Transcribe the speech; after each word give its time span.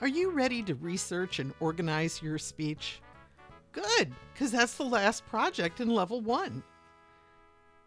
Are 0.00 0.06
you 0.06 0.30
ready 0.30 0.62
to 0.62 0.76
research 0.76 1.40
and 1.40 1.52
organize 1.58 2.22
your 2.22 2.38
speech? 2.38 3.00
Good, 3.72 4.12
because 4.32 4.52
that's 4.52 4.76
the 4.76 4.84
last 4.84 5.26
project 5.26 5.80
in 5.80 5.90
level 5.90 6.20
one. 6.20 6.62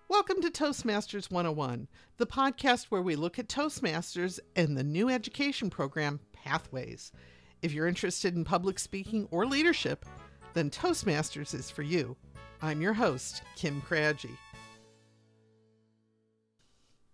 Welcome 0.09 0.41
to 0.41 0.51
Toastmasters 0.51 1.31
101, 1.31 1.87
the 2.17 2.27
podcast 2.27 2.87
where 2.87 3.01
we 3.01 3.15
look 3.15 3.39
at 3.39 3.47
Toastmasters 3.47 4.41
and 4.57 4.75
the 4.75 4.83
new 4.83 5.07
education 5.07 5.69
program, 5.69 6.19
Pathways. 6.33 7.13
If 7.61 7.71
you're 7.71 7.87
interested 7.87 8.35
in 8.35 8.43
public 8.43 8.77
speaking 8.77 9.25
or 9.31 9.45
leadership, 9.45 10.05
then 10.53 10.69
Toastmasters 10.69 11.53
is 11.53 11.71
for 11.71 11.81
you. 11.81 12.17
I'm 12.61 12.81
your 12.81 12.93
host, 12.93 13.41
Kim 13.55 13.79
Craggy. 13.79 14.37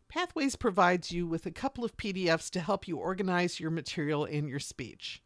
Pathways 0.09 0.55
provides 0.55 1.11
you 1.11 1.27
with 1.27 1.45
a 1.45 1.51
couple 1.51 1.83
of 1.83 1.97
PDFs 1.97 2.49
to 2.51 2.61
help 2.61 2.87
you 2.87 2.97
organize 2.97 3.59
your 3.59 3.71
material 3.71 4.23
in 4.23 4.47
your 4.47 4.59
speech. 4.59 5.21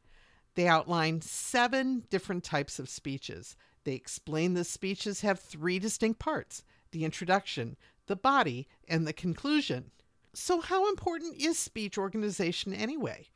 They 0.56 0.68
outline 0.68 1.22
seven 1.22 2.04
different 2.10 2.44
types 2.44 2.80
of 2.80 2.90
speeches. 2.90 3.56
They 3.84 3.94
explain 3.94 4.54
the 4.54 4.64
speeches 4.64 5.22
have 5.22 5.40
three 5.40 5.80
distinct 5.80 6.20
parts 6.20 6.64
the 6.92 7.06
introduction, 7.06 7.78
the 8.08 8.18
body, 8.18 8.68
and 8.86 9.08
the 9.08 9.14
conclusion. 9.14 9.92
So, 10.34 10.60
how 10.60 10.90
important 10.90 11.38
is 11.38 11.58
speech 11.58 11.98
organization 11.98 12.74
anyway? 12.74 13.30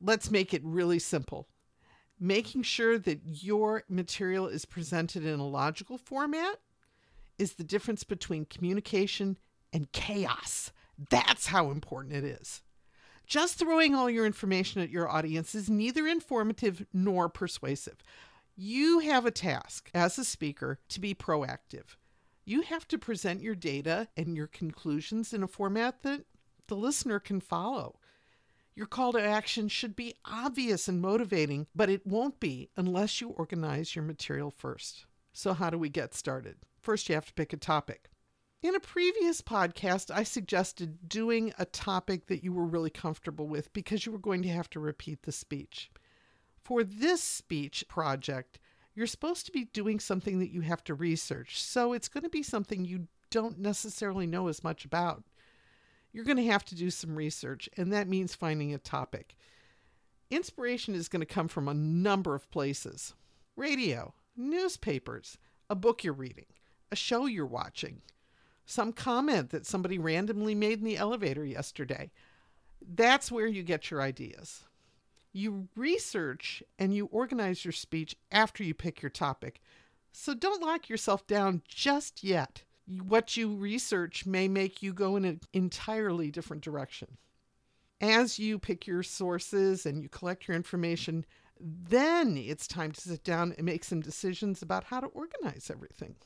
Let's 0.00 0.30
make 0.30 0.52
it 0.52 0.62
really 0.62 0.98
simple. 0.98 1.48
Making 2.20 2.64
sure 2.64 2.98
that 2.98 3.20
your 3.24 3.84
material 3.88 4.46
is 4.46 4.66
presented 4.66 5.24
in 5.24 5.40
a 5.40 5.46
logical 5.46 5.96
format 5.96 6.60
is 7.38 7.54
the 7.54 7.64
difference 7.64 8.04
between 8.04 8.44
communication 8.44 9.38
and 9.72 9.90
chaos. 9.92 10.70
That's 11.10 11.46
how 11.46 11.70
important 11.70 12.14
it 12.14 12.24
is. 12.24 12.62
Just 13.26 13.58
throwing 13.58 13.94
all 13.94 14.10
your 14.10 14.26
information 14.26 14.82
at 14.82 14.90
your 14.90 15.08
audience 15.08 15.54
is 15.54 15.70
neither 15.70 16.06
informative 16.06 16.84
nor 16.92 17.28
persuasive. 17.28 18.02
You 18.56 18.98
have 19.00 19.24
a 19.24 19.30
task 19.30 19.90
as 19.94 20.18
a 20.18 20.24
speaker 20.24 20.78
to 20.90 21.00
be 21.00 21.14
proactive. 21.14 21.96
You 22.44 22.62
have 22.62 22.86
to 22.88 22.98
present 22.98 23.40
your 23.40 23.54
data 23.54 24.08
and 24.16 24.36
your 24.36 24.48
conclusions 24.48 25.32
in 25.32 25.42
a 25.42 25.48
format 25.48 26.02
that 26.02 26.26
the 26.66 26.76
listener 26.76 27.18
can 27.20 27.40
follow. 27.40 27.98
Your 28.74 28.86
call 28.86 29.12
to 29.12 29.22
action 29.22 29.68
should 29.68 29.94
be 29.94 30.14
obvious 30.24 30.88
and 30.88 31.00
motivating, 31.00 31.66
but 31.74 31.90
it 31.90 32.06
won't 32.06 32.40
be 32.40 32.70
unless 32.76 33.20
you 33.20 33.28
organize 33.28 33.94
your 33.94 34.04
material 34.04 34.50
first. 34.50 35.06
So, 35.32 35.52
how 35.52 35.70
do 35.70 35.78
we 35.78 35.88
get 35.88 36.14
started? 36.14 36.56
First, 36.80 37.08
you 37.08 37.14
have 37.14 37.26
to 37.26 37.34
pick 37.34 37.52
a 37.52 37.58
topic. 37.58 38.08
In 38.62 38.76
a 38.76 38.80
previous 38.80 39.42
podcast, 39.42 40.08
I 40.14 40.22
suggested 40.22 41.08
doing 41.08 41.52
a 41.58 41.64
topic 41.64 42.26
that 42.26 42.44
you 42.44 42.52
were 42.52 42.64
really 42.64 42.90
comfortable 42.90 43.48
with 43.48 43.72
because 43.72 44.06
you 44.06 44.12
were 44.12 44.20
going 44.20 44.42
to 44.42 44.48
have 44.50 44.70
to 44.70 44.78
repeat 44.78 45.22
the 45.22 45.32
speech. 45.32 45.90
For 46.62 46.84
this 46.84 47.20
speech 47.20 47.84
project, 47.88 48.60
you're 48.94 49.08
supposed 49.08 49.46
to 49.46 49.52
be 49.52 49.64
doing 49.64 49.98
something 49.98 50.38
that 50.38 50.52
you 50.52 50.60
have 50.60 50.84
to 50.84 50.94
research, 50.94 51.60
so 51.60 51.92
it's 51.92 52.06
going 52.06 52.22
to 52.22 52.30
be 52.30 52.44
something 52.44 52.84
you 52.84 53.08
don't 53.30 53.58
necessarily 53.58 54.28
know 54.28 54.46
as 54.46 54.62
much 54.62 54.84
about. 54.84 55.24
You're 56.12 56.24
going 56.24 56.36
to 56.36 56.46
have 56.46 56.64
to 56.66 56.76
do 56.76 56.90
some 56.90 57.16
research, 57.16 57.68
and 57.76 57.92
that 57.92 58.06
means 58.06 58.32
finding 58.32 58.72
a 58.72 58.78
topic. 58.78 59.34
Inspiration 60.30 60.94
is 60.94 61.08
going 61.08 61.18
to 61.18 61.26
come 61.26 61.48
from 61.48 61.66
a 61.66 61.74
number 61.74 62.36
of 62.36 62.48
places 62.52 63.14
radio, 63.56 64.14
newspapers, 64.36 65.36
a 65.68 65.74
book 65.74 66.04
you're 66.04 66.14
reading, 66.14 66.46
a 66.92 66.96
show 66.96 67.26
you're 67.26 67.44
watching 67.44 68.02
some 68.64 68.92
comment 68.92 69.50
that 69.50 69.66
somebody 69.66 69.98
randomly 69.98 70.54
made 70.54 70.78
in 70.78 70.84
the 70.84 70.96
elevator 70.96 71.44
yesterday. 71.44 72.10
That's 72.94 73.30
where 73.30 73.46
you 73.46 73.62
get 73.62 73.90
your 73.90 74.00
ideas. 74.00 74.64
You 75.32 75.68
research 75.76 76.62
and 76.78 76.94
you 76.94 77.06
organize 77.06 77.64
your 77.64 77.72
speech 77.72 78.16
after 78.30 78.62
you 78.62 78.74
pick 78.74 79.02
your 79.02 79.10
topic. 79.10 79.60
So 80.12 80.34
don't 80.34 80.62
lock 80.62 80.88
yourself 80.88 81.26
down 81.26 81.62
just 81.66 82.22
yet. 82.22 82.64
What 82.86 83.36
you 83.36 83.54
research 83.54 84.26
may 84.26 84.48
make 84.48 84.82
you 84.82 84.92
go 84.92 85.16
in 85.16 85.24
an 85.24 85.40
entirely 85.52 86.30
different 86.30 86.62
direction. 86.62 87.16
As 88.00 88.38
you 88.38 88.58
pick 88.58 88.86
your 88.86 89.02
sources 89.02 89.86
and 89.86 90.02
you 90.02 90.08
collect 90.08 90.48
your 90.48 90.56
information, 90.56 91.24
then 91.60 92.36
it's 92.36 92.66
time 92.66 92.90
to 92.92 93.00
sit 93.00 93.22
down 93.22 93.54
and 93.56 93.64
make 93.64 93.84
some 93.84 94.00
decisions 94.00 94.60
about 94.60 94.84
how 94.84 95.00
to 95.00 95.06
organize 95.06 95.70
everything. 95.72 96.16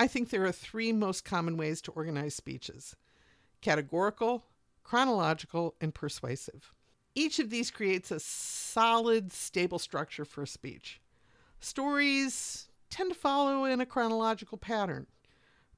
I 0.00 0.06
think 0.06 0.30
there 0.30 0.46
are 0.46 0.52
three 0.52 0.92
most 0.92 1.26
common 1.26 1.58
ways 1.58 1.82
to 1.82 1.90
organize 1.90 2.34
speeches 2.34 2.96
categorical, 3.60 4.42
chronological, 4.82 5.74
and 5.78 5.94
persuasive. 5.94 6.72
Each 7.14 7.38
of 7.38 7.50
these 7.50 7.70
creates 7.70 8.10
a 8.10 8.18
solid, 8.18 9.30
stable 9.30 9.78
structure 9.78 10.24
for 10.24 10.44
a 10.44 10.46
speech. 10.46 11.02
Stories 11.58 12.70
tend 12.88 13.12
to 13.12 13.18
follow 13.18 13.66
in 13.66 13.82
a 13.82 13.84
chronological 13.84 14.56
pattern. 14.56 15.06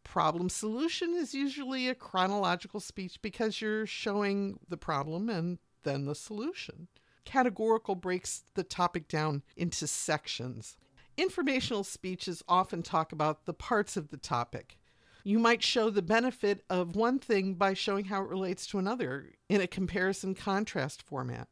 Problem 0.05 0.49
solution 0.49 1.17
is 1.17 1.35
usually 1.35 1.89
a 1.89 1.95
chronological 1.97 2.79
speech 2.79 3.21
because 3.23 3.61
you're 3.61 3.87
showing 3.87 4.61
the 4.69 4.77
problem 4.77 5.29
and 5.31 5.59
then 5.83 6.05
the 6.05 6.15
solution. 6.15 6.87
Categorical 7.25 7.97
breaks 7.97 8.45
the 8.55 8.63
topic 8.63 9.09
down 9.09 9.43
into 9.57 9.89
sections. 9.89 10.77
Informational 11.17 11.85
speeches 11.85 12.43
often 12.49 12.83
talk 12.83 13.13
about 13.13 13.45
the 13.45 13.53
parts 13.53 13.97
of 13.97 14.09
the 14.09 14.17
topic. 14.17 14.79
You 15.25 15.39
might 15.39 15.63
show 15.63 15.91
the 15.91 16.03
benefit 16.03 16.65
of 16.71 16.97
one 16.97 17.19
thing 17.19 17.55
by 17.55 17.75
showing 17.75 18.07
how 18.07 18.23
it 18.23 18.29
relates 18.29 18.67
to 18.69 18.79
another 18.79 19.35
in 19.49 19.61
a 19.61 19.67
comparison 19.67 20.35
contrast 20.35 21.03
format. 21.03 21.49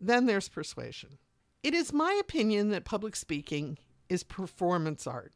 Then 0.00 0.26
there's 0.26 0.48
persuasion. 0.48 1.18
It 1.62 1.74
is 1.74 1.92
my 1.92 2.18
opinion 2.20 2.70
that 2.70 2.84
public 2.84 3.16
speaking 3.16 3.78
is 4.08 4.22
performance 4.22 5.06
art. 5.06 5.32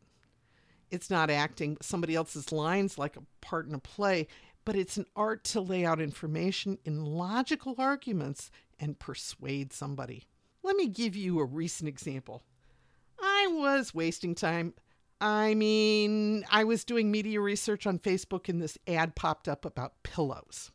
It's 0.90 1.10
not 1.10 1.30
acting 1.30 1.76
somebody 1.82 2.14
else's 2.14 2.52
lines 2.52 2.98
like 2.98 3.16
a 3.16 3.22
part 3.40 3.66
in 3.66 3.74
a 3.74 3.78
play, 3.78 4.28
but 4.64 4.76
it's 4.76 4.96
an 4.96 5.06
art 5.16 5.44
to 5.44 5.60
lay 5.60 5.84
out 5.84 6.00
information 6.00 6.78
in 6.84 7.04
logical 7.04 7.74
arguments 7.78 8.50
and 8.78 8.98
persuade 8.98 9.72
somebody. 9.72 10.28
Let 10.62 10.76
me 10.76 10.86
give 10.86 11.16
you 11.16 11.40
a 11.40 11.44
recent 11.44 11.88
example. 11.88 12.42
I 13.24 13.46
was 13.48 13.94
wasting 13.94 14.34
time. 14.34 14.74
I 15.20 15.54
mean, 15.54 16.44
I 16.50 16.64
was 16.64 16.84
doing 16.84 17.10
media 17.10 17.40
research 17.40 17.86
on 17.86 17.98
Facebook 17.98 18.48
and 18.48 18.60
this 18.60 18.76
ad 18.86 19.14
popped 19.14 19.48
up 19.48 19.64
about 19.64 20.02
pillows. 20.02 20.70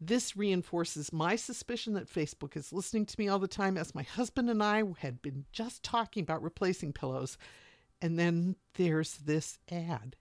This 0.00 0.34
reinforces 0.34 1.12
my 1.12 1.36
suspicion 1.36 1.92
that 1.94 2.08
Facebook 2.08 2.56
is 2.56 2.72
listening 2.72 3.04
to 3.04 3.16
me 3.18 3.28
all 3.28 3.38
the 3.38 3.46
time, 3.46 3.76
as 3.76 3.94
my 3.94 4.02
husband 4.02 4.48
and 4.48 4.62
I 4.62 4.82
had 5.00 5.20
been 5.20 5.44
just 5.52 5.82
talking 5.82 6.22
about 6.22 6.42
replacing 6.42 6.94
pillows. 6.94 7.36
And 8.00 8.18
then 8.18 8.56
there's 8.74 9.16
this 9.18 9.58
ad. 9.70 10.16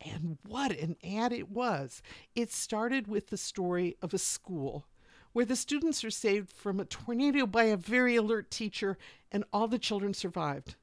And 0.00 0.38
what 0.44 0.72
an 0.72 0.96
ad 1.04 1.32
it 1.32 1.50
was! 1.50 2.02
It 2.34 2.50
started 2.50 3.06
with 3.06 3.28
the 3.28 3.36
story 3.36 3.96
of 4.02 4.12
a 4.12 4.18
school 4.18 4.86
where 5.32 5.44
the 5.44 5.54
students 5.54 6.02
are 6.02 6.10
saved 6.10 6.50
from 6.50 6.80
a 6.80 6.84
tornado 6.84 7.46
by 7.46 7.64
a 7.64 7.76
very 7.76 8.16
alert 8.16 8.50
teacher, 8.50 8.98
and 9.30 9.44
all 9.52 9.68
the 9.68 9.78
children 9.78 10.12
survived. 10.12 10.74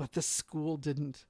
But 0.00 0.12
the 0.12 0.22
school 0.22 0.78
didn't. 0.78 1.26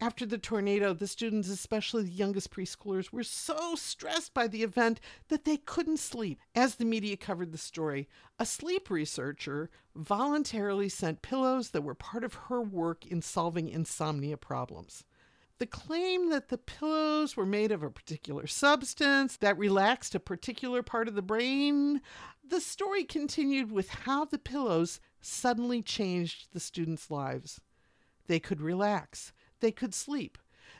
After 0.00 0.24
the 0.24 0.38
tornado, 0.38 0.94
the 0.94 1.06
students, 1.06 1.50
especially 1.50 2.04
the 2.04 2.10
youngest 2.10 2.50
preschoolers, 2.50 3.12
were 3.12 3.22
so 3.22 3.74
stressed 3.74 4.32
by 4.32 4.48
the 4.48 4.62
event 4.62 5.00
that 5.28 5.44
they 5.44 5.58
couldn't 5.58 5.98
sleep. 5.98 6.40
As 6.54 6.76
the 6.76 6.86
media 6.86 7.18
covered 7.18 7.52
the 7.52 7.58
story, 7.58 8.08
a 8.38 8.46
sleep 8.46 8.88
researcher 8.88 9.68
voluntarily 9.94 10.88
sent 10.88 11.20
pillows 11.20 11.72
that 11.72 11.82
were 11.82 11.94
part 11.94 12.24
of 12.24 12.32
her 12.48 12.62
work 12.62 13.04
in 13.04 13.20
solving 13.20 13.68
insomnia 13.68 14.38
problems. 14.38 15.04
The 15.58 15.66
claim 15.66 16.30
that 16.30 16.48
the 16.48 16.56
pillows 16.56 17.36
were 17.36 17.44
made 17.44 17.70
of 17.70 17.82
a 17.82 17.90
particular 17.90 18.46
substance 18.46 19.36
that 19.36 19.58
relaxed 19.58 20.14
a 20.14 20.20
particular 20.20 20.82
part 20.82 21.06
of 21.06 21.16
the 21.16 21.20
brain, 21.20 22.00
the 22.42 22.62
story 22.62 23.04
continued 23.04 23.70
with 23.70 23.90
how 23.90 24.24
the 24.24 24.38
pillows 24.38 25.00
suddenly 25.20 25.82
changed 25.82 26.54
the 26.54 26.60
students' 26.60 27.10
lives. 27.10 27.60
They 28.26 28.40
could 28.40 28.60
relax, 28.60 29.32
they 29.60 29.72
could 29.72 29.94
sleep. 29.94 30.38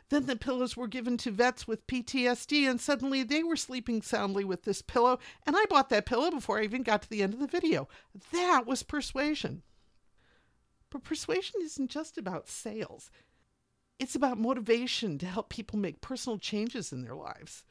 Then 0.09 0.27
the 0.27 0.37
pillows 0.37 0.77
were 0.77 0.87
given 0.87 1.17
to 1.19 1.33
vets 1.33 1.67
with 1.67 1.87
PTSD, 1.87 2.69
and 2.69 2.81
suddenly 2.81 3.23
they 3.25 3.43
were 3.43 3.57
sleeping 3.57 4.03
soundly 4.03 4.45
with 4.45 4.63
this 4.63 4.81
pillow. 4.81 5.19
And 5.45 5.57
I 5.57 5.65
bought 5.69 5.89
that 5.89 6.07
pillow 6.07 6.31
before 6.31 6.61
I 6.61 6.65
even 6.65 6.85
got 6.85 7.03
to 7.03 7.11
the 7.11 7.23
end 7.23 7.35
of 7.35 7.41
the 7.41 7.47
video. 7.47 7.89
That 8.31 8.67
was 8.67 8.85
persuasion. 8.85 9.63
But 10.91 11.03
persuasion 11.03 11.61
isn't 11.63 11.91
just 11.91 12.17
about 12.17 12.49
sales, 12.49 13.11
it's 13.99 14.15
about 14.15 14.39
motivation 14.39 15.19
to 15.19 15.27
help 15.27 15.49
people 15.49 15.79
make 15.79 16.01
personal 16.01 16.39
changes 16.39 16.93
in 16.93 17.03
their 17.03 17.15
lives. 17.15 17.65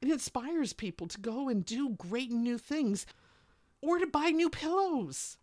It 0.00 0.10
inspires 0.10 0.72
people 0.72 1.06
to 1.08 1.20
go 1.20 1.48
and 1.48 1.64
do 1.64 1.90
great 1.90 2.30
new 2.30 2.58
things 2.58 3.06
or 3.80 3.98
to 3.98 4.06
buy 4.06 4.30
new 4.30 4.50
pillows. 4.50 5.36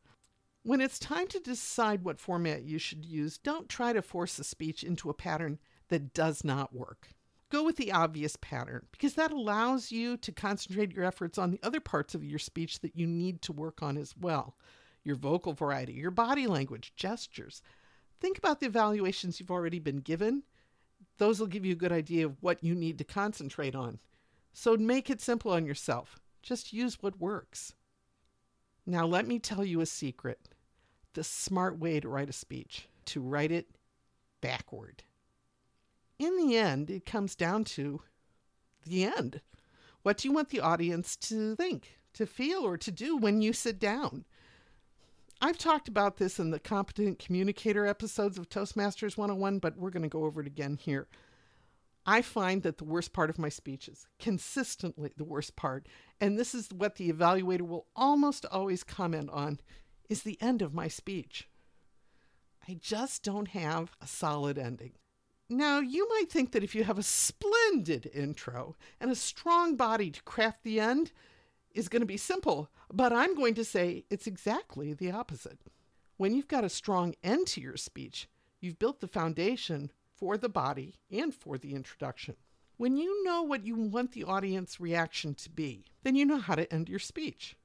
When 0.66 0.80
it's 0.80 0.98
time 0.98 1.28
to 1.28 1.40
decide 1.40 2.06
what 2.06 2.22
format 2.22 2.64
you 2.64 2.80
should 2.80 3.06
use, 3.06 3.38
don't 3.38 3.68
try 3.68 3.92
to 3.92 4.02
force 4.02 4.40
a 4.40 4.46
speech 4.46 4.82
into 4.82 5.10
a 5.10 5.14
pattern 5.14 5.60
that 5.90 6.14
does 6.14 6.46
not 6.46 6.74
work. 6.74 7.10
Go 7.50 7.64
with 7.64 7.76
the 7.76 7.92
obvious 7.92 8.38
pattern 8.38 8.86
because 8.92 9.16
that 9.16 9.34
allows 9.34 9.92
you 9.92 10.16
to 10.18 10.32
concentrate 10.32 10.94
your 10.94 11.04
efforts 11.04 11.38
on 11.38 11.52
the 11.52 11.60
other 11.62 11.82
parts 11.82 12.16
of 12.16 12.24
your 12.24 12.40
speech 12.40 12.80
that 12.80 12.96
you 12.96 13.06
need 13.06 13.42
to 13.42 13.52
work 13.52 13.84
on 13.84 13.98
as 13.98 14.16
well. 14.18 14.56
your 15.04 15.16
vocal 15.16 15.54
variety, 15.54 15.94
your 15.94 16.12
body 16.12 16.48
language, 16.48 16.94
gestures. 16.96 17.62
Think 18.20 18.38
about 18.38 18.60
the 18.60 18.66
evaluations 18.66 19.40
you've 19.40 19.52
already 19.52 19.80
been 19.80 19.98
given. 19.98 20.44
Those 21.18 21.40
will 21.40 21.48
give 21.48 21.66
you 21.66 21.74
a 21.74 21.78
good 21.78 21.92
idea 21.92 22.26
of 22.26 22.42
what 22.42 22.64
you 22.64 22.74
need 22.74 22.98
to 23.00 23.04
concentrate 23.04 23.76
on. 23.76 24.00
So 24.54 24.78
make 24.78 25.10
it 25.10 25.22
simple 25.22 25.52
on 25.52 25.66
yourself. 25.66 26.20
Just 26.42 26.74
use 26.74 26.98
what 27.02 27.20
works. 27.20 27.74
Now, 28.86 29.06
let 29.06 29.28
me 29.28 29.40
tell 29.40 29.64
you 29.64 29.82
a 29.82 29.86
secret 29.86 30.50
the 31.14 31.24
smart 31.24 31.80
way 31.80 32.00
to 32.00 32.10
write 32.10 32.30
a 32.30 32.34
speech, 32.34 32.88
to 33.06 33.22
write 33.22 33.52
it 33.52 33.68
backward. 34.42 35.04
In 36.20 36.38
the 36.38 36.56
end, 36.56 36.90
it 36.90 37.06
comes 37.06 37.36
down 37.36 37.64
to 37.66 38.02
the 38.86 39.04
end. 39.04 39.42
What 40.04 40.18
do 40.18 40.28
you 40.28 40.34
want 40.34 40.50
the 40.50 40.60
audience 40.60 41.16
to 41.18 41.56
think, 41.56 41.98
to 42.14 42.26
feel, 42.26 42.60
or 42.60 42.78
to 42.78 42.92
do 42.92 43.18
when 43.18 43.42
you 43.42 43.54
sit 43.54 43.80
down? 43.80 44.26
I've 45.42 45.58
talked 45.58 45.88
about 45.88 46.18
this 46.18 46.40
in 46.40 46.52
the 46.52 46.60
competent 46.60 47.20
communicator 47.20 47.86
episodes 47.86 48.38
of 48.38 48.50
Toastmasters 48.50 49.18
101, 49.18 49.60
but 49.60 49.78
we're 49.78 49.90
going 49.90 50.04
to 50.04 50.10
go 50.10 50.24
over 50.24 50.42
it 50.42 50.48
again 50.48 50.78
here. 50.80 51.08
I 52.06 52.22
find 52.22 52.64
that 52.64 52.78
the 52.78 52.84
worst 52.84 53.14
part 53.14 53.30
of 53.30 53.40
my 53.40 53.50
speeches, 53.50 54.08
consistently 54.20 55.12
the 55.16 55.24
worst 55.24 55.56
part, 55.56 55.88
and 56.20 56.38
this 56.38 56.54
is 56.54 56.70
what 56.74 56.96
the 56.96 57.12
evaluator 57.12 57.62
will 57.62 57.88
almost 57.96 58.46
always 58.52 58.84
comment 58.84 59.30
on, 59.32 59.60
is 60.14 60.22
the 60.22 60.38
end 60.40 60.62
of 60.62 60.76
my 60.76 60.88
speech. 60.88 61.50
I 62.68 62.78
just 62.80 63.24
don't 63.24 63.48
have 63.48 63.96
a 64.00 64.06
solid 64.06 64.60
ending. 64.60 64.92
Now, 65.50 65.80
you 65.80 66.08
might 66.08 66.32
think 66.32 66.52
that 66.52 66.64
if 66.64 66.76
you 66.76 66.84
have 66.84 67.00
a 67.00 67.04
splendid 67.04 68.12
intro 68.14 68.76
and 69.02 69.10
a 69.10 69.16
strong 69.16 69.76
body 69.76 70.12
to 70.12 70.22
craft 70.22 70.64
the 70.64 70.80
end, 70.80 71.12
is 71.74 71.90
going 71.90 72.02
to 72.02 72.06
be 72.06 72.18
simple, 72.18 72.70
but 72.94 73.12
I'm 73.12 73.34
going 73.34 73.56
to 73.56 73.66
say 73.66 74.06
it's 74.12 74.28
exactly 74.28 74.94
the 74.94 75.10
opposite. 75.10 75.62
When 76.18 76.36
you've 76.36 76.48
got 76.48 76.64
a 76.64 76.70
strong 76.70 77.16
end 77.24 77.48
to 77.48 77.62
your 77.62 77.76
speech, 77.78 78.30
you've 78.62 78.78
built 78.78 79.00
the 79.00 79.08
foundation 79.08 79.92
for 80.16 80.38
the 80.38 80.48
body 80.48 81.00
and 81.12 81.34
for 81.34 81.58
the 81.58 81.74
introduction. 81.74 82.36
When 82.78 82.98
you 82.98 83.24
know 83.24 83.42
what 83.42 83.66
you 83.66 83.76
want 83.76 84.12
the 84.12 84.26
audience 84.26 84.80
reaction 84.80 85.34
to 85.34 85.50
be, 85.50 85.86
then 86.04 86.14
you 86.14 86.24
know 86.24 86.38
how 86.38 86.54
to 86.54 86.72
end 86.72 86.88
your 86.88 87.00
speech. 87.00 87.58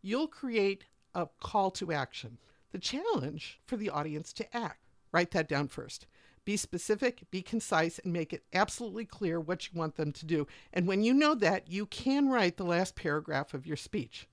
You'll 0.00 0.28
create 0.28 0.86
a 1.14 1.28
call 1.40 1.70
to 1.72 1.92
action, 1.92 2.38
the 2.72 2.78
challenge 2.78 3.60
for 3.64 3.76
the 3.76 3.90
audience 3.90 4.32
to 4.34 4.56
act. 4.56 4.80
Write 5.12 5.30
that 5.30 5.48
down 5.48 5.68
first. 5.68 6.06
Be 6.44 6.56
specific, 6.56 7.22
be 7.30 7.40
concise, 7.40 7.98
and 7.98 8.12
make 8.12 8.32
it 8.32 8.44
absolutely 8.52 9.06
clear 9.06 9.40
what 9.40 9.66
you 9.66 9.78
want 9.78 9.96
them 9.96 10.12
to 10.12 10.26
do. 10.26 10.46
And 10.72 10.86
when 10.86 11.02
you 11.02 11.14
know 11.14 11.34
that, 11.36 11.70
you 11.70 11.86
can 11.86 12.28
write 12.28 12.56
the 12.56 12.64
last 12.64 12.96
paragraph 12.96 13.54
of 13.54 13.66
your 13.66 13.76
speech. 13.76 14.28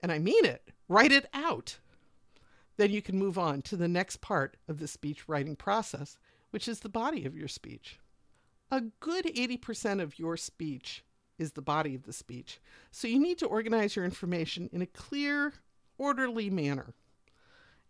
And 0.00 0.10
I 0.10 0.18
mean 0.18 0.44
it, 0.44 0.70
write 0.88 1.12
it 1.12 1.28
out. 1.32 1.78
Then 2.76 2.90
you 2.90 3.00
can 3.00 3.18
move 3.18 3.38
on 3.38 3.62
to 3.62 3.76
the 3.76 3.88
next 3.88 4.20
part 4.20 4.56
of 4.68 4.78
the 4.78 4.88
speech 4.88 5.28
writing 5.28 5.56
process, 5.56 6.18
which 6.50 6.66
is 6.66 6.80
the 6.80 6.88
body 6.88 7.24
of 7.24 7.36
your 7.36 7.48
speech. 7.48 7.98
A 8.70 8.80
good 9.00 9.26
80% 9.26 10.02
of 10.02 10.18
your 10.18 10.36
speech 10.36 11.04
is 11.38 11.52
the 11.52 11.62
body 11.62 11.94
of 11.94 12.04
the 12.04 12.12
speech. 12.12 12.60
So 12.90 13.06
you 13.06 13.20
need 13.20 13.38
to 13.38 13.46
organize 13.46 13.94
your 13.94 14.04
information 14.04 14.68
in 14.72 14.82
a 14.82 14.86
clear, 14.86 15.52
orderly 15.98 16.50
manner. 16.50 16.94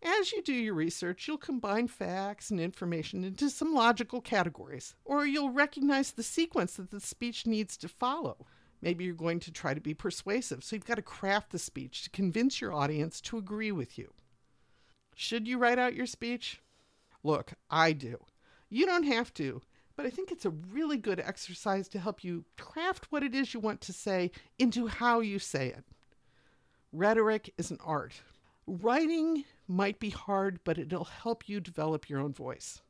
As 0.03 0.31
you 0.31 0.43
do 0.43 0.53
your 0.53 0.75
research, 0.75 1.27
you'll 1.27 1.37
combine 1.37 1.87
facts 1.87 2.51
and 2.51 2.59
information 2.59 3.23
into 3.23 3.49
some 3.49 3.73
logical 3.73 4.21
categories, 4.21 4.95
or 5.03 5.25
you'll 5.25 5.49
recognize 5.49 6.11
the 6.11 6.23
sequence 6.23 6.75
that 6.75 6.91
the 6.91 6.99
speech 6.99 7.47
needs 7.47 7.75
to 7.77 7.87
follow. 7.87 8.45
Maybe 8.81 9.05
you're 9.05 9.15
going 9.15 9.39
to 9.39 9.51
try 9.51 9.73
to 9.73 9.81
be 9.81 9.95
persuasive, 9.95 10.63
so 10.63 10.75
you've 10.75 10.85
got 10.85 10.95
to 10.95 11.01
craft 11.01 11.51
the 11.51 11.57
speech 11.57 12.03
to 12.03 12.09
convince 12.11 12.61
your 12.61 12.73
audience 12.73 13.19
to 13.21 13.37
agree 13.37 13.71
with 13.71 13.97
you. 13.97 14.13
Should 15.15 15.47
you 15.47 15.57
write 15.57 15.79
out 15.79 15.95
your 15.95 16.05
speech? 16.05 16.61
Look, 17.23 17.53
I 17.71 17.93
do. 17.93 18.19
You 18.69 18.85
don't 18.85 19.03
have 19.03 19.33
to, 19.35 19.61
but 19.95 20.05
I 20.05 20.11
think 20.11 20.31
it's 20.31 20.45
a 20.45 20.51
really 20.51 20.97
good 20.97 21.19
exercise 21.19 21.87
to 21.89 21.99
help 21.99 22.23
you 22.23 22.45
craft 22.55 23.07
what 23.11 23.23
it 23.23 23.33
is 23.33 23.53
you 23.53 23.59
want 23.59 23.81
to 23.81 23.93
say 23.93 24.29
into 24.59 24.85
how 24.85 25.21
you 25.21 25.39
say 25.39 25.69
it. 25.69 25.83
Rhetoric 26.97 27.53
is 27.59 27.69
an 27.69 27.77
art. 27.85 28.21
Writing 28.65 29.45
might 29.67 29.99
be 29.99 30.09
hard, 30.09 30.59
but 30.63 30.79
it'll 30.79 31.03
help 31.03 31.47
you 31.47 31.59
develop 31.59 32.09
your 32.09 32.19
own 32.19 32.33
voice. 32.33 32.81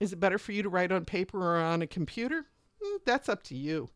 Is 0.00 0.12
it 0.12 0.18
better 0.18 0.36
for 0.36 0.50
you 0.50 0.64
to 0.64 0.68
write 0.68 0.90
on 0.90 1.04
paper 1.04 1.38
or 1.38 1.56
on 1.56 1.80
a 1.80 1.86
computer? 1.86 2.46
Mm, 2.84 2.98
that's 3.04 3.28
up 3.28 3.44
to 3.44 3.54
you. 3.54 3.90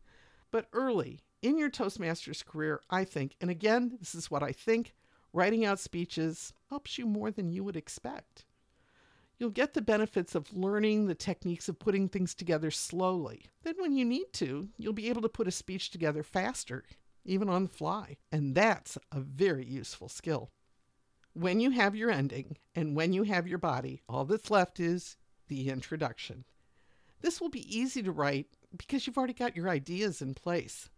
But 0.51 0.67
early 0.71 1.19
in 1.41 1.57
your 1.57 1.69
Toastmasters 1.69 2.45
career, 2.45 2.79
I 2.89 3.03
think, 3.03 3.35
and 3.41 3.51
again, 3.51 3.97
this 3.99 4.15
is 4.15 4.31
what 4.31 4.41
I 4.41 4.53
think, 4.53 4.93
writing 5.33 5.65
out 5.65 5.81
speeches 5.81 6.53
helps 6.69 6.97
you 6.97 7.05
more 7.05 7.29
than 7.29 7.51
you 7.51 7.65
would 7.65 7.75
expect. 7.75 8.45
You'll 9.37 9.49
get 9.49 9.73
the 9.73 9.81
benefits 9.81 10.33
of 10.33 10.55
learning 10.55 11.07
the 11.07 11.15
techniques 11.15 11.67
of 11.67 11.77
putting 11.77 12.07
things 12.07 12.33
together 12.33 12.71
slowly. 12.71 13.47
Then, 13.63 13.75
when 13.79 13.91
you 13.91 14.05
need 14.05 14.31
to, 14.33 14.69
you'll 14.77 14.93
be 14.93 15.09
able 15.09 15.23
to 15.23 15.29
put 15.29 15.49
a 15.49 15.51
speech 15.51 15.89
together 15.89 16.23
faster, 16.23 16.85
even 17.25 17.49
on 17.49 17.63
the 17.63 17.69
fly. 17.69 18.17
And 18.31 18.55
that's 18.55 18.97
a 19.11 19.19
very 19.19 19.65
useful 19.65 20.09
skill. 20.09 20.51
When 21.33 21.59
you 21.59 21.71
have 21.71 21.95
your 21.95 22.11
ending 22.11 22.57
and 22.75 22.95
when 22.95 23.13
you 23.13 23.23
have 23.23 23.47
your 23.47 23.57
body, 23.57 24.01
all 24.09 24.25
that's 24.25 24.51
left 24.51 24.79
is 24.79 25.17
the 25.47 25.69
introduction. 25.69 26.45
This 27.21 27.39
will 27.39 27.49
be 27.49 27.77
easy 27.77 28.01
to 28.03 28.11
write 28.11 28.47
because 28.75 29.05
you've 29.05 29.17
already 29.17 29.33
got 29.33 29.55
your 29.55 29.69
ideas 29.69 30.21
in 30.21 30.33
place. 30.33 30.89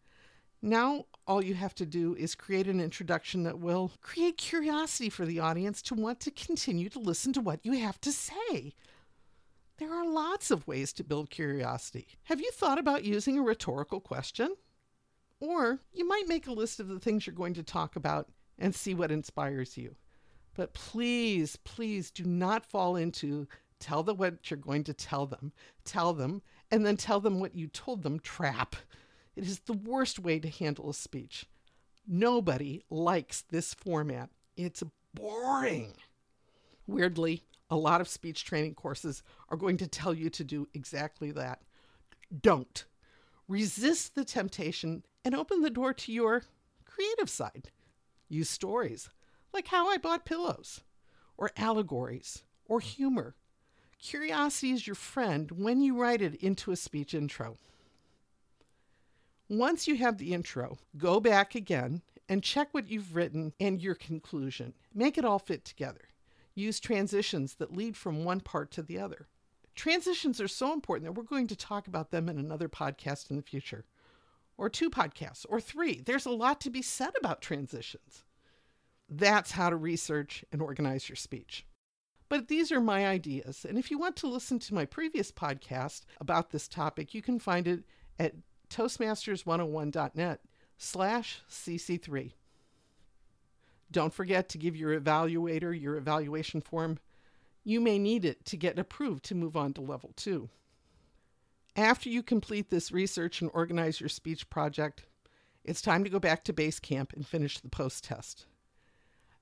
Now, 0.61 1.05
all 1.27 1.43
you 1.43 1.55
have 1.55 1.75
to 1.75 1.85
do 1.85 2.15
is 2.15 2.35
create 2.35 2.67
an 2.67 2.79
introduction 2.79 3.43
that 3.43 3.59
will 3.59 3.91
create 4.01 4.37
curiosity 4.37 5.09
for 5.09 5.25
the 5.25 5.41
audience 5.41 5.81
to 5.83 5.93
want 5.93 6.21
to 6.21 6.31
continue 6.31 6.89
to 6.89 6.99
listen 6.99 7.33
to 7.33 7.41
what 7.41 7.65
you 7.65 7.73
have 7.73 7.99
to 8.01 8.11
say. 8.13 8.73
There 9.77 9.93
are 9.93 10.07
lots 10.07 10.51
of 10.51 10.65
ways 10.65 10.93
to 10.93 11.03
build 11.03 11.29
curiosity. 11.29 12.07
Have 12.23 12.39
you 12.39 12.51
thought 12.51 12.79
about 12.79 13.03
using 13.03 13.37
a 13.37 13.43
rhetorical 13.43 13.99
question? 13.99 14.55
Or 15.43 15.81
you 15.91 16.07
might 16.07 16.29
make 16.29 16.47
a 16.47 16.53
list 16.53 16.79
of 16.79 16.87
the 16.87 17.01
things 17.01 17.27
you're 17.27 17.35
going 17.35 17.55
to 17.55 17.63
talk 17.63 17.97
about 17.97 18.29
and 18.57 18.73
see 18.73 18.93
what 18.93 19.11
inspires 19.11 19.75
you. 19.77 19.97
But 20.55 20.73
please, 20.73 21.57
please 21.65 22.11
do 22.11 22.23
not 22.23 22.65
fall 22.65 22.95
into 22.95 23.49
tell 23.77 24.03
them 24.03 24.15
what 24.15 24.49
you're 24.49 24.57
going 24.57 24.85
to 24.85 24.93
tell 24.93 25.25
them, 25.25 25.51
tell 25.83 26.13
them, 26.13 26.43
and 26.71 26.85
then 26.85 26.95
tell 26.95 27.19
them 27.19 27.41
what 27.41 27.55
you 27.55 27.67
told 27.67 28.03
them 28.03 28.21
trap. 28.21 28.77
It 29.35 29.43
is 29.43 29.59
the 29.59 29.73
worst 29.73 30.17
way 30.17 30.39
to 30.39 30.47
handle 30.47 30.89
a 30.89 30.93
speech. 30.93 31.45
Nobody 32.07 32.81
likes 32.89 33.41
this 33.41 33.73
format. 33.73 34.29
It's 34.55 34.81
boring. 35.13 35.91
Weirdly, 36.87 37.43
a 37.69 37.75
lot 37.75 37.99
of 37.99 38.07
speech 38.07 38.45
training 38.45 38.75
courses 38.75 39.23
are 39.49 39.57
going 39.57 39.75
to 39.75 39.87
tell 39.87 40.13
you 40.13 40.29
to 40.29 40.45
do 40.45 40.69
exactly 40.73 41.31
that. 41.31 41.63
Don't. 42.41 42.85
Resist 43.49 44.15
the 44.15 44.23
temptation 44.23 45.03
and 45.25 45.35
open 45.35 45.61
the 45.61 45.69
door 45.69 45.93
to 45.93 46.11
your 46.11 46.43
creative 46.85 47.29
side. 47.29 47.69
Use 48.29 48.49
stories 48.49 49.09
like 49.53 49.67
how 49.67 49.89
I 49.89 49.97
bought 49.97 50.25
pillows, 50.25 50.81
or 51.37 51.51
allegories, 51.57 52.43
or 52.65 52.79
humor. 52.79 53.35
Curiosity 53.99 54.71
is 54.71 54.87
your 54.87 54.95
friend 54.95 55.51
when 55.51 55.81
you 55.81 55.99
write 55.99 56.21
it 56.21 56.35
into 56.35 56.71
a 56.71 56.75
speech 56.75 57.13
intro. 57.13 57.57
Once 59.47 59.87
you 59.87 59.95
have 59.97 60.17
the 60.17 60.33
intro, 60.33 60.77
go 60.97 61.19
back 61.19 61.53
again 61.53 62.01
and 62.27 62.41
check 62.41 62.69
what 62.71 62.89
you've 62.89 63.15
written 63.15 63.53
and 63.59 63.81
your 63.81 63.95
conclusion. 63.95 64.73
Make 64.93 65.17
it 65.17 65.25
all 65.25 65.39
fit 65.39 65.63
together. 65.63 66.09
Use 66.55 66.79
transitions 66.79 67.55
that 67.55 67.75
lead 67.75 67.95
from 67.95 68.23
one 68.23 68.39
part 68.39 68.71
to 68.71 68.81
the 68.81 68.99
other. 68.99 69.27
Transitions 69.75 70.39
are 70.39 70.47
so 70.47 70.73
important 70.73 71.05
that 71.05 71.13
we're 71.13 71.23
going 71.23 71.47
to 71.47 71.55
talk 71.55 71.87
about 71.87 72.11
them 72.11 72.29
in 72.29 72.37
another 72.37 72.69
podcast 72.69 73.29
in 73.29 73.37
the 73.37 73.41
future, 73.41 73.85
or 74.57 74.69
two 74.69 74.89
podcasts, 74.89 75.45
or 75.49 75.59
three. 75.59 76.01
There's 76.05 76.25
a 76.25 76.31
lot 76.31 76.61
to 76.61 76.69
be 76.69 76.81
said 76.81 77.13
about 77.19 77.41
transitions. 77.41 78.23
That's 79.09 79.51
how 79.51 79.69
to 79.69 79.75
research 79.75 80.45
and 80.51 80.61
organize 80.61 81.09
your 81.09 81.15
speech. 81.15 81.65
But 82.29 82.47
these 82.47 82.71
are 82.71 82.81
my 82.81 83.05
ideas. 83.05 83.65
And 83.67 83.77
if 83.77 83.91
you 83.91 83.99
want 83.99 84.15
to 84.17 84.27
listen 84.27 84.59
to 84.59 84.73
my 84.73 84.85
previous 84.85 85.31
podcast 85.31 86.01
about 86.19 86.49
this 86.49 86.67
topic, 86.67 87.13
you 87.13 87.21
can 87.21 87.39
find 87.39 87.67
it 87.67 87.83
at 88.17 88.33
toastmasters101.net 88.69 90.39
slash 90.77 91.41
cc3. 91.49 92.31
Don't 93.91 94.13
forget 94.13 94.49
to 94.49 94.57
give 94.57 94.75
your 94.75 94.99
evaluator 94.99 95.79
your 95.79 95.95
evaluation 95.95 96.61
form. 96.61 96.97
You 97.63 97.79
may 97.79 97.99
need 97.99 98.25
it 98.25 98.43
to 98.45 98.57
get 98.57 98.79
approved 98.79 99.23
to 99.25 99.35
move 99.35 99.55
on 99.55 99.73
to 99.73 99.81
level 99.81 100.11
two. 100.15 100.49
After 101.75 102.07
you 102.07 102.21
complete 102.21 102.69
this 102.69 102.91
research 102.91 103.41
and 103.41 103.49
organize 103.51 103.99
your 103.99 104.09
speech 104.09 104.47
project, 104.49 105.05
it's 105.63 105.81
time 105.81 106.03
to 106.03 106.09
go 106.09 106.19
back 106.19 106.43
to 106.43 106.53
base 106.53 106.79
camp 106.79 107.13
and 107.13 107.25
finish 107.25 107.57
the 107.57 107.69
post 107.69 108.03
test. 108.03 108.45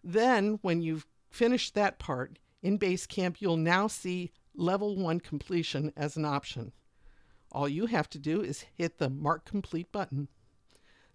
Then, 0.01 0.59
when 0.61 0.81
you've 0.81 1.05
finished 1.29 1.75
that 1.75 1.99
part 1.99 2.39
in 2.61 2.77
base 2.77 3.05
camp, 3.05 3.41
you'll 3.41 3.57
now 3.57 3.87
see 3.87 4.31
level 4.55 4.95
one 4.95 5.19
completion 5.19 5.91
as 5.97 6.15
an 6.15 6.23
option. 6.23 6.71
All 7.51 7.67
you 7.67 7.87
have 7.87 8.09
to 8.11 8.19
do 8.19 8.41
is 8.41 8.65
hit 8.75 8.97
the 8.97 9.09
Mark 9.09 9.43
Complete 9.43 9.91
button. 9.91 10.29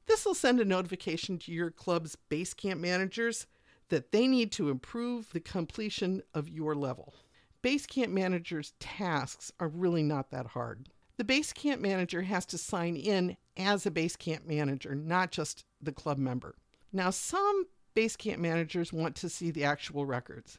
This 0.06 0.26
will 0.26 0.35
send 0.35 0.61
a 0.61 0.66
notification 0.66 1.38
to 1.38 1.52
your 1.52 1.70
club's 1.70 2.16
base 2.28 2.52
camp 2.52 2.78
managers 2.78 3.46
that 3.88 4.12
they 4.12 4.26
need 4.26 4.52
to 4.52 4.68
improve 4.68 5.32
the 5.32 5.40
completion 5.40 6.23
of 6.35 6.49
your 6.49 6.75
level. 6.75 7.14
Base 7.62 7.87
camp 7.87 8.12
Manager's 8.12 8.75
tasks 8.78 9.50
are 9.58 9.68
really 9.68 10.02
not 10.02 10.30
that 10.30 10.49
hard. 10.49 10.90
The 11.18 11.25
base 11.25 11.52
camp 11.52 11.80
Manager 11.80 12.23
has 12.23 12.44
to 12.46 12.58
sign 12.58 12.94
in 12.94 13.38
as 13.56 13.87
a 13.87 13.90
base 13.90 14.16
camp 14.16 14.46
Manager, 14.46 14.94
not 14.94 15.30
just 15.30 15.64
the 15.80 15.92
club 15.92 16.18
member. 16.18 16.56
Now, 16.92 17.08
some 17.08 17.66
base 17.94 18.16
camp 18.16 18.38
managers 18.38 18.92
want 18.92 19.16
to 19.16 19.30
see 19.30 19.50
the 19.50 19.64
actual 19.64 20.04
records, 20.04 20.58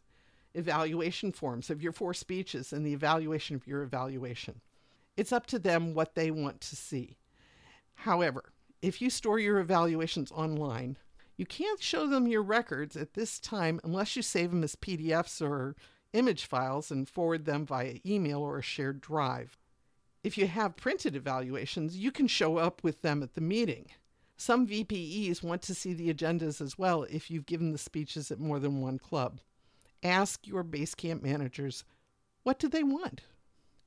evaluation 0.56 1.32
forms 1.32 1.70
of 1.70 1.84
your 1.84 1.92
four 1.92 2.16
speeches, 2.16 2.74
and 2.74 2.84
the 2.84 2.94
evaluation 2.94 3.56
of 3.56 3.68
your 3.68 3.84
evaluation. 3.84 4.62
It's 5.16 5.32
up 5.32 5.46
to 5.48 5.60
them 5.60 5.94
what 5.94 6.16
they 6.16 6.32
want 6.32 6.60
to 6.62 6.76
see. 6.76 7.18
However, 7.94 8.52
if 8.82 9.00
you 9.00 9.12
store 9.12 9.38
your 9.38 9.60
evaluations 9.60 10.32
online, 10.32 10.98
you 11.36 11.46
can't 11.46 11.82
show 11.82 12.08
them 12.08 12.28
your 12.28 12.42
records 12.42 12.96
at 12.96 13.14
this 13.14 13.40
time 13.40 13.80
unless 13.84 14.16
you 14.16 14.24
save 14.24 14.50
them 14.50 14.64
as 14.64 14.76
PDFs 14.76 15.40
or 15.40 15.76
image 16.14 16.46
files 16.46 16.90
and 16.90 17.08
forward 17.08 17.46
them 17.46 17.64
via 17.64 18.00
email 18.04 18.40
or 18.40 18.58
a 18.58 18.64
shared 18.64 19.02
drive. 19.02 19.56
If 20.28 20.38
you 20.38 20.48
have 20.48 20.76
printed 20.76 21.16
evaluations, 21.16 21.96
you 21.96 22.12
can 22.12 22.28
show 22.28 22.58
up 22.58 22.84
with 22.84 23.02
them 23.02 23.24
at 23.24 23.34
the 23.34 23.40
meeting. 23.40 23.86
Some 24.36 24.68
VPEs 24.68 25.42
want 25.42 25.62
to 25.62 25.74
see 25.74 25.94
the 25.94 26.14
agendas 26.14 26.60
as 26.60 26.78
well 26.78 27.04
if 27.04 27.32
you've 27.32 27.46
given 27.46 27.72
the 27.72 27.78
speeches 27.78 28.30
at 28.30 28.38
more 28.38 28.60
than 28.60 28.82
one 28.82 29.00
club. 29.00 29.40
Ask 30.04 30.46
your 30.46 30.66
Basecamp 30.66 31.22
managers 31.22 31.86
what 32.44 32.60
do 32.60 32.68
they 32.68 32.84
want? 32.84 33.22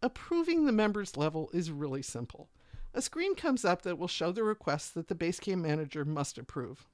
Approving 0.00 0.64
the 0.64 0.72
members 0.72 1.14
level 1.14 1.50
is 1.52 1.70
really 1.70 2.00
simple. 2.00 2.48
A 2.94 3.02
screen 3.02 3.34
comes 3.34 3.62
up 3.62 3.82
that 3.82 3.98
will 3.98 4.08
show 4.08 4.32
the 4.32 4.42
requests 4.42 4.88
that 4.92 5.08
the 5.08 5.14
Basecamp 5.14 5.60
manager 5.60 6.06
must 6.06 6.38
approve. 6.38 6.86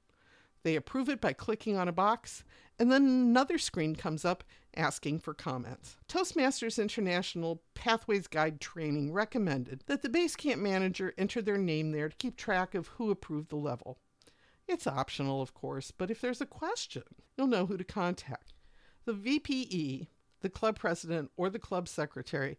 They 0.63 0.75
approve 0.75 1.09
it 1.09 1.21
by 1.21 1.33
clicking 1.33 1.77
on 1.77 1.87
a 1.87 1.93
box, 1.93 2.43
and 2.79 2.91
then 2.91 3.03
another 3.03 3.57
screen 3.57 3.95
comes 3.95 4.25
up 4.25 4.43
asking 4.75 5.19
for 5.19 5.33
comments. 5.33 5.97
Toastmasters 6.07 6.81
International 6.81 7.63
Pathways 7.73 8.27
Guide 8.27 8.59
Training 8.61 9.11
recommended 9.11 9.83
that 9.87 10.01
the 10.01 10.09
Basecamp 10.09 10.59
manager 10.59 11.13
enter 11.17 11.41
their 11.41 11.57
name 11.57 11.91
there 11.91 12.09
to 12.09 12.15
keep 12.17 12.35
track 12.35 12.75
of 12.75 12.87
who 12.87 13.09
approved 13.09 13.49
the 13.49 13.55
level. 13.55 13.99
It's 14.67 14.85
optional, 14.85 15.41
of 15.41 15.53
course, 15.53 15.91
but 15.91 16.11
if 16.11 16.19
there's 16.19 16.41
a 16.41 16.45
question, 16.45 17.03
you'll 17.37 17.47
know 17.47 17.65
who 17.65 17.77
to 17.77 17.83
contact. 17.83 18.53
The 19.05 19.13
VPE, 19.13 20.07
the 20.41 20.49
club 20.49 20.77
president, 20.77 21.31
or 21.37 21.49
the 21.49 21.59
club 21.59 21.87
secretary 21.87 22.57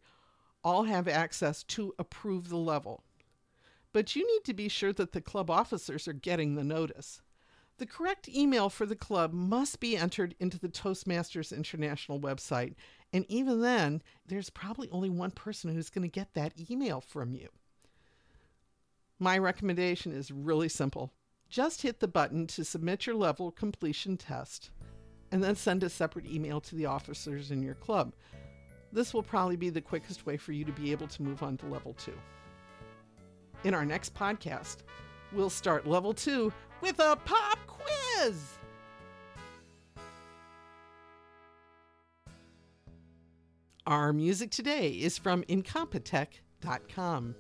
all 0.65 0.85
have 0.85 1.07
access 1.07 1.63
to 1.65 1.95
approve 1.99 2.49
the 2.49 2.57
level. 2.57 3.05
But 3.93 4.17
you 4.17 4.27
need 4.27 4.45
to 4.45 4.55
be 4.55 4.69
sure 4.69 4.93
that 4.95 5.13
the 5.13 5.21
club 5.21 5.51
officers 5.51 6.09
are 6.09 6.15
getting 6.15 6.55
the 6.55 6.65
notice. 6.65 7.21
The 7.79 7.87
correct 7.87 8.29
email 8.29 8.69
for 8.69 8.87
the 8.87 8.97
club 8.97 9.33
must 9.33 9.79
be 9.79 9.97
entered 9.97 10.35
into 10.41 10.59
the 10.59 10.69
Toastmasters 10.69 11.57
International 11.57 12.19
website, 12.19 12.75
and 13.13 13.25
even 13.29 13.61
then, 13.61 14.03
there's 14.27 14.51
probably 14.51 14.91
only 14.91 15.09
one 15.09 15.31
person 15.31 15.73
who's 15.73 15.89
going 15.89 16.03
to 16.03 16.09
get 16.09 16.35
that 16.35 16.53
email 16.69 17.01
from 17.01 17.35
you. 17.35 17.49
My 19.21 19.39
recommendation 19.39 20.13
is 20.13 20.33
really 20.33 20.69
simple. 20.69 21.13
Just 21.49 21.83
hit 21.83 22.01
the 22.01 22.09
button 22.09 22.49
to 22.49 22.65
submit 22.65 23.07
your 23.07 23.15
level 23.15 23.53
completion 23.53 24.17
test, 24.17 24.71
and 25.31 25.43
then 25.43 25.55
send 25.55 25.85
a 25.85 25.89
separate 25.89 26.27
email 26.27 26.61
to 26.63 26.75
the 26.75 26.87
officers 26.87 27.53
in 27.53 27.63
your 27.63 27.75
club. 27.75 28.13
This 28.93 29.15
will 29.15 29.23
probably 29.23 29.57
be 29.57 29.71
the 29.71 29.81
quickest 29.81 30.27
way 30.27 30.37
for 30.37 30.51
you 30.51 30.65
to 30.65 30.73
be 30.73 30.91
able 30.91 31.07
to 31.07 31.23
move 31.23 31.45
on 31.45 31.57
to 31.59 31.67
level 31.67 31.95
two. 31.95 32.19
In 33.63 33.73
our 33.73 33.85
next 33.85 34.15
podcast, 34.15 34.79
we'll 35.33 35.51
start 35.51 35.87
level 35.87 36.13
two 36.13 36.53
with 36.81 36.99
a 37.01 37.17
pop 37.25 37.59
quiz. 37.67 38.59
Our 43.87 44.13
music 44.13 44.51
today 44.51 44.91
is 44.91 45.17
from 45.17 45.43
Incompetech.com. 45.45 47.35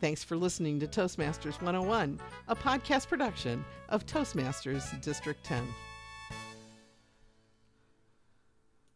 Thanks 0.00 0.24
for 0.24 0.36
listening 0.36 0.80
to 0.80 0.86
Toastmasters 0.86 1.60
101, 1.62 2.18
a 2.48 2.56
podcast 2.56 3.06
production 3.08 3.64
of 3.90 4.06
Toastmasters 4.06 5.00
District 5.02 5.44
10. 5.44 5.62